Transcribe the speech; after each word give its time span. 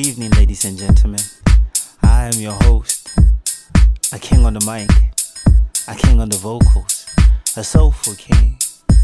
evening, 0.00 0.30
ladies 0.30 0.64
and 0.64 0.78
gentlemen. 0.78 1.20
I 2.02 2.24
am 2.24 2.40
your 2.40 2.54
host, 2.64 3.10
a 4.12 4.18
king 4.18 4.46
on 4.46 4.54
the 4.54 4.64
mic, 4.64 4.88
a 5.88 5.94
king 5.94 6.20
on 6.20 6.30
the 6.30 6.38
vocals, 6.38 7.06
a 7.56 7.62
soulful 7.62 8.14
king, 8.14 8.56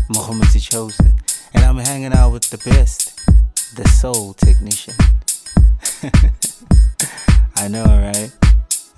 Muhammad 0.09 0.49
the 0.49 0.59
Chosen, 0.59 1.13
and 1.53 1.65
I'm 1.65 1.77
hanging 1.77 2.15
out 2.15 2.33
with 2.33 2.49
the 2.49 2.57
best, 2.59 3.21
the 3.75 3.87
soul 3.89 4.33
technician. 4.35 4.95
I 7.57 7.69
know, 7.69 7.85
right? 7.85 8.33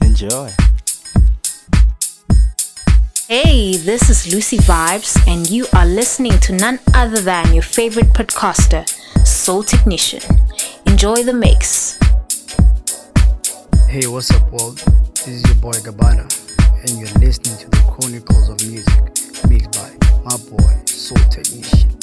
Enjoy. 0.02 0.50
Hey, 3.26 3.76
this 3.76 4.08
is 4.08 4.32
Lucy 4.32 4.58
Vibes, 4.58 5.18
and 5.26 5.50
you 5.50 5.66
are 5.74 5.86
listening 5.86 6.38
to 6.40 6.52
none 6.52 6.78
other 6.94 7.20
than 7.20 7.52
your 7.52 7.64
favorite 7.64 8.12
podcaster, 8.14 8.88
Soul 9.26 9.64
Technician. 9.64 10.47
Enjoy 10.98 11.22
the 11.22 11.32
mix. 11.32 11.96
Hey, 13.88 14.08
what's 14.08 14.32
up, 14.32 14.50
world? 14.50 14.78
This 15.14 15.28
is 15.28 15.44
your 15.46 15.54
boy 15.54 15.70
Gabbana, 15.70 16.26
and 16.80 16.98
you're 16.98 17.20
listening 17.20 17.56
to 17.58 17.70
the 17.70 17.76
Chronicles 17.86 18.48
of 18.48 18.60
Music, 18.68 19.48
mixed 19.48 19.70
by 19.78 19.92
my 20.24 20.36
boy 20.50 20.84
Soul 20.86 21.18
Technician. 21.30 21.97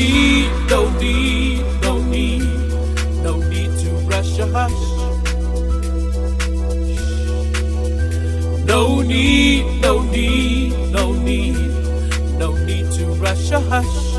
need, 0.00 0.50
no 0.68 0.90
need, 0.98 1.64
no 1.82 1.98
need, 2.02 2.42
no 3.22 3.36
need 3.48 3.70
to 3.80 3.90
rush 4.08 4.38
or 4.38 4.46
hush. 4.46 4.82
No 8.64 9.02
need, 9.02 9.64
no 9.82 10.02
need, 10.02 10.72
no 10.90 11.12
need, 11.12 11.56
no 12.38 12.52
need 12.64 12.90
to 12.92 13.04
rush 13.24 13.52
or 13.52 13.60
hush. 13.60 14.09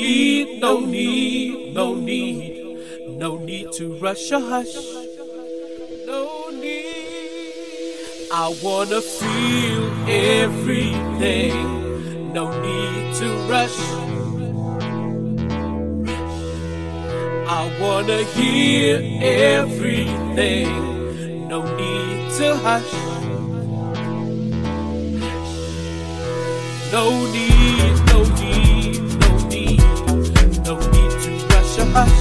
need, 0.00 0.60
no 0.60 0.80
need, 0.80 1.74
no 1.74 1.94
need, 1.94 2.78
no 3.08 3.36
need 3.38 3.70
to 3.72 3.94
rush 3.96 4.32
or 4.32 4.40
hush. 4.40 4.74
No 6.06 6.48
need. 6.50 8.28
I 8.32 8.56
wanna 8.62 9.00
feel 9.00 9.82
everything. 10.08 11.58
No 12.32 12.44
need 12.64 13.14
to 13.20 13.28
rush. 13.52 13.78
I 17.58 17.62
wanna 17.80 18.22
hear 18.36 18.94
everything. 19.20 20.68
No 21.48 21.60
need 21.76 22.30
to 22.38 22.56
hush. 22.64 22.92
No 26.92 27.04
need. 27.32 27.99
us. 31.96 32.19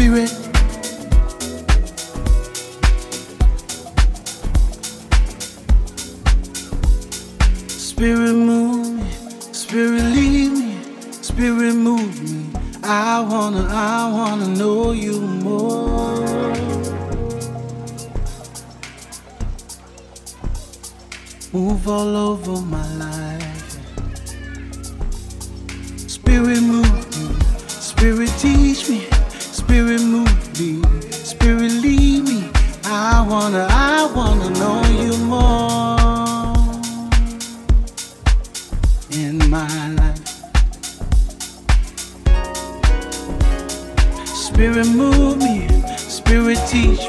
spirit. 0.00 0.30
Spirit 7.68 8.32
move 8.32 8.94
me, 8.96 9.10
spirit 9.52 10.02
lead 10.14 10.52
me, 10.52 10.78
spirit 11.20 11.74
move 11.74 12.22
me. 12.22 12.46
I 12.82 13.20
wanna, 13.20 13.66
I 13.68 14.10
wanna 14.10 14.48
know 14.48 14.92
you 14.92 15.20
more. 15.20 16.54
Move 21.52 21.88
all 21.88 22.16
over 22.16 22.62
my 22.62 22.86
life. 22.94 23.29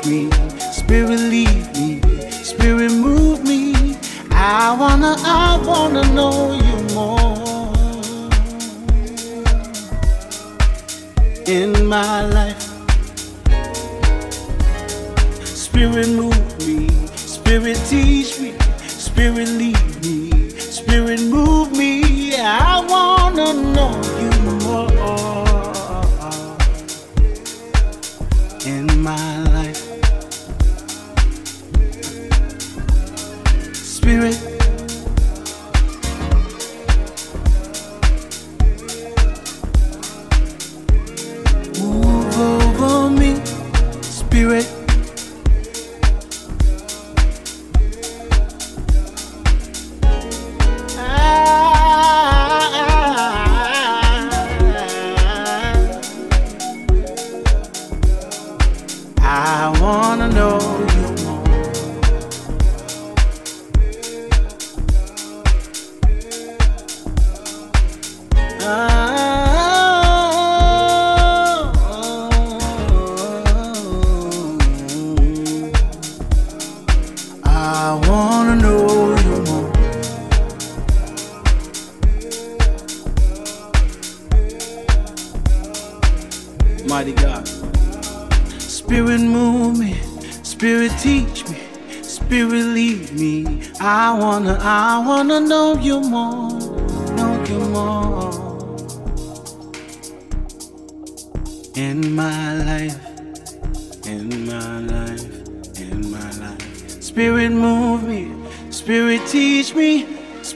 me, 0.05 0.29
Spirit 0.71 1.19
lead 1.19 1.73
me, 1.75 2.01
Spirit 2.31 2.91
move 2.91 3.43
me. 3.43 3.95
I 4.31 4.75
wanna, 4.79 5.15
I 5.19 5.61
wanna 5.65 6.03
know 6.13 6.53
you 6.53 6.95
more. 6.95 7.31
In 11.47 11.85
my 11.85 12.21
life, 12.27 12.61
Spirit 15.43 16.09
move 16.09 16.67
me, 16.67 16.87
Spirit 17.15 17.77
teach 17.87 18.39
me, 18.39 18.53
Spirit 18.87 19.49
lead 19.49 20.03
me, 20.03 20.49
Spirit 20.49 21.21
move 21.21 21.70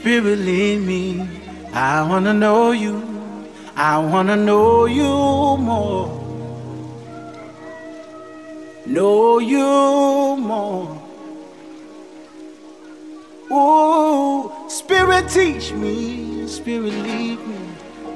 Spirit 0.06 0.38
lead 0.38 0.82
me. 0.82 1.28
I 1.72 2.08
wanna 2.08 2.32
know 2.32 2.70
you, 2.70 3.02
I 3.74 3.98
wanna 3.98 4.36
know 4.36 4.86
you 4.86 5.02
more 5.02 6.06
know 8.86 9.40
you 9.40 10.36
more. 10.38 11.02
Ooh, 13.50 14.52
Spirit 14.68 15.28
teach 15.28 15.72
me, 15.72 16.46
Spirit 16.46 16.94
lead 17.06 17.40
me, 17.44 17.58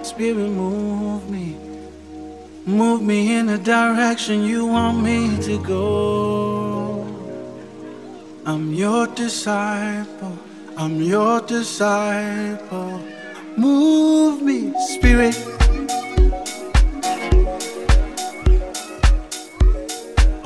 Spirit 0.05 0.49
move 0.49 1.29
me. 1.29 1.57
Move 2.67 3.03
me 3.03 3.35
in 3.37 3.47
the 3.47 3.59
direction 3.59 4.45
you 4.45 4.65
want 4.67 5.03
me 5.03 5.37
to 5.43 5.59
go. 5.65 7.05
I'm 8.47 8.73
your 8.73 9.09
disciple, 9.09 10.39
I'm 10.77 11.01
your 11.01 11.41
disciple. 11.43 13.01
Move 13.57 14.43
me, 14.43 14.73
Spirit. 14.87 15.37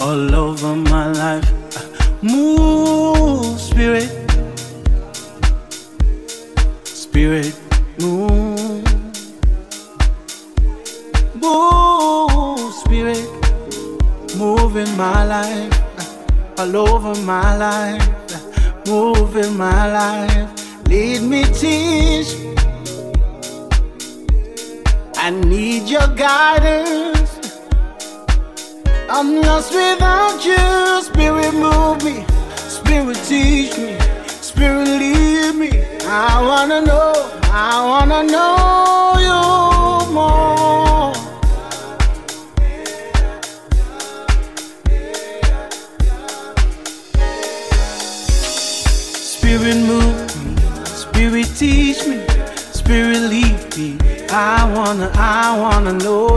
all 0.04 0.34
over 0.34 0.76
my 0.76 1.06
life. 1.12 1.50
Move, 2.22 3.58
spirit. 3.58 4.10
Spirit, 6.84 7.54
move. 7.98 8.84
Move, 11.34 12.74
spirit. 12.74 13.26
Move 14.36 14.76
in 14.76 14.90
my 14.96 15.24
life. 15.24 15.72
All 16.58 16.76
over 16.76 17.14
my 17.22 17.56
life. 17.56 18.23
Move 18.86 19.36
in 19.36 19.56
my 19.56 19.90
life. 19.90 20.50
Lead 20.88 21.22
me, 21.22 21.44
teach. 21.44 22.36
I 25.16 25.30
need 25.30 25.88
your 25.88 26.06
guidance. 26.08 27.14
I'm 29.08 29.40
lost 29.40 29.72
without 29.72 30.44
you. 30.44 31.02
Spirit 31.02 31.54
move 31.54 32.04
me, 32.04 32.26
Spirit 32.68 33.16
teach 33.24 33.76
me, 33.78 33.96
Spirit 34.26 34.88
lead 34.88 35.54
me. 35.54 35.70
I 36.06 36.42
wanna 36.42 36.80
know, 36.82 37.12
I 37.44 37.84
wanna 37.86 38.22
know 38.24 39.14
you 39.26 40.12
more. 40.12 40.53
Wanna 55.84 55.98
know 55.98 56.33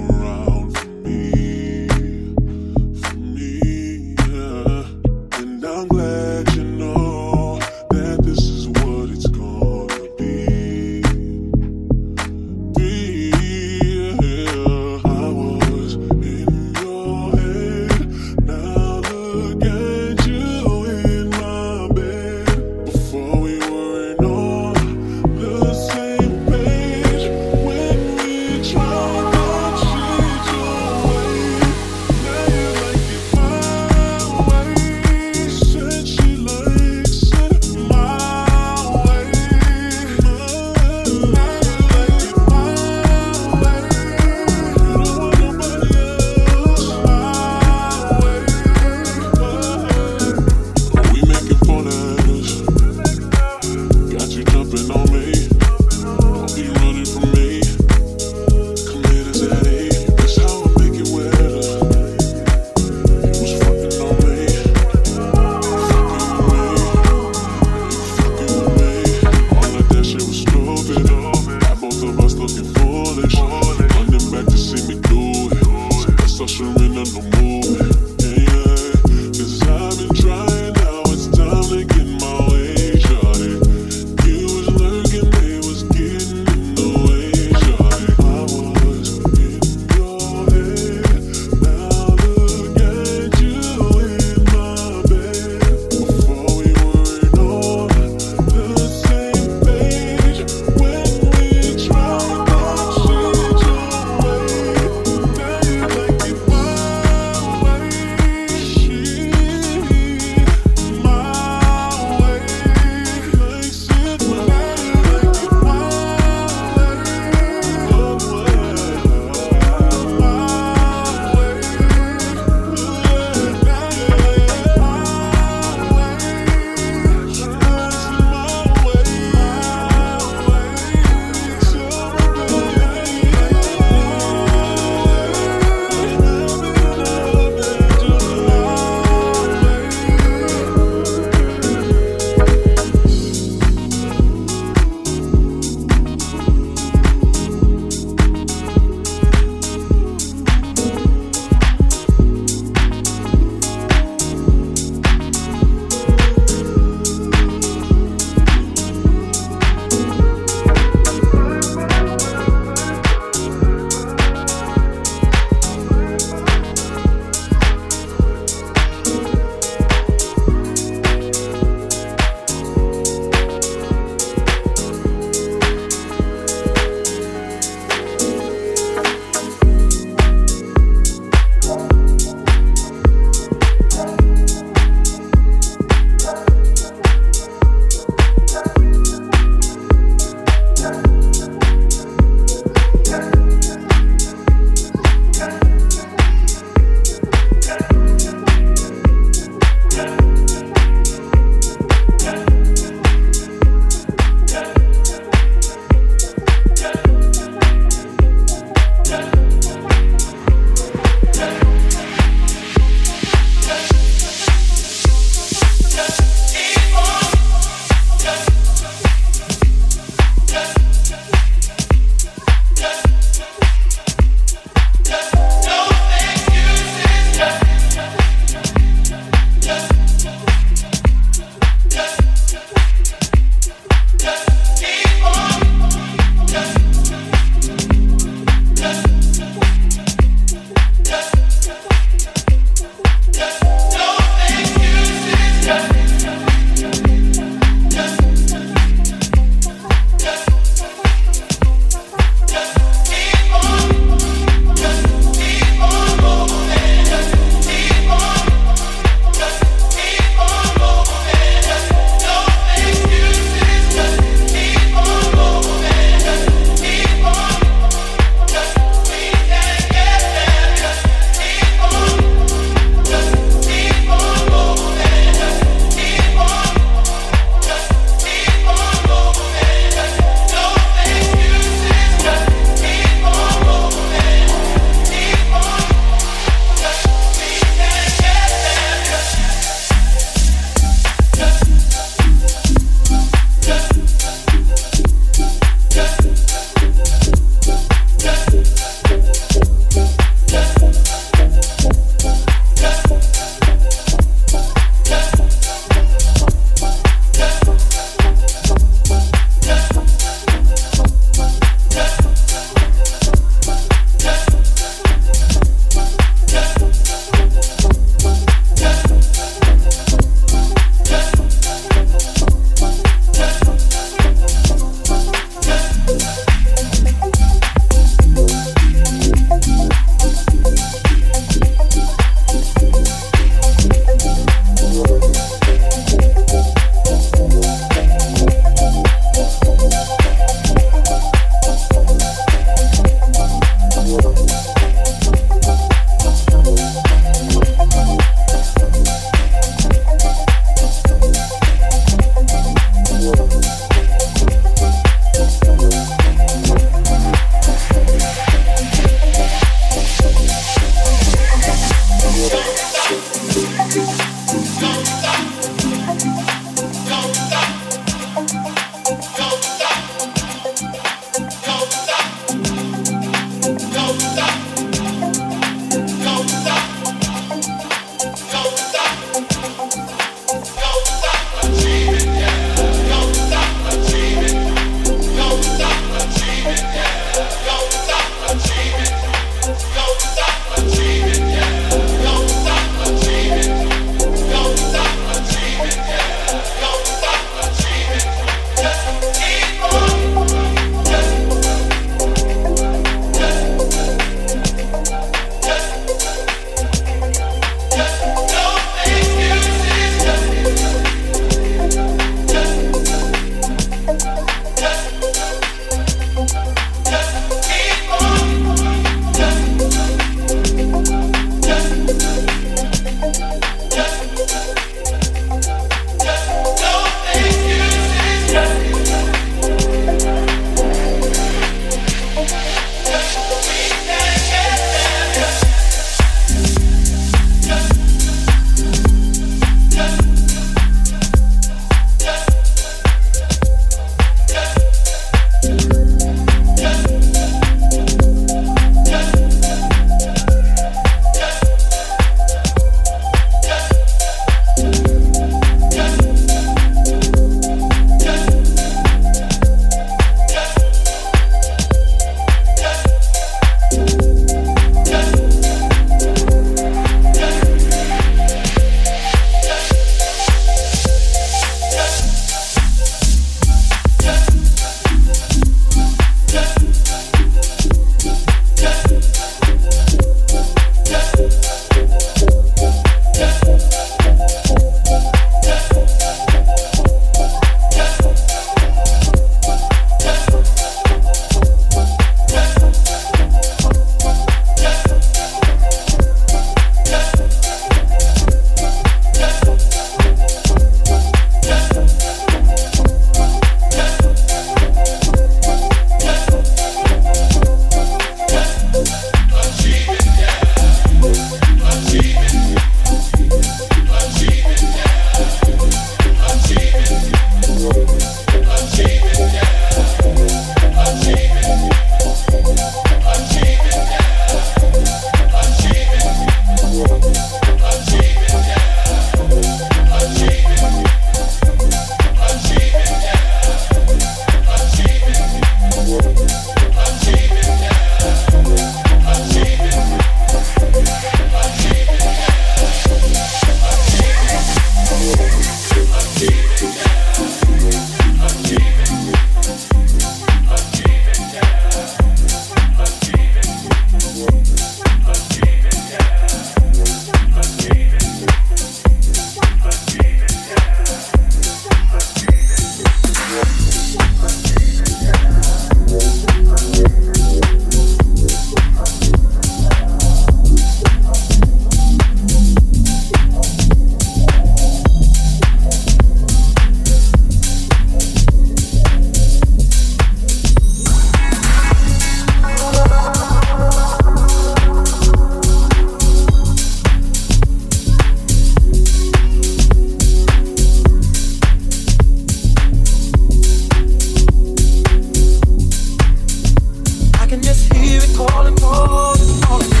can 597.51 597.61
just 597.61 597.91
hear 597.91 598.21
it 598.23 598.33
calling, 598.33 598.77
calling, 598.77 599.61
calling. 599.63 600.00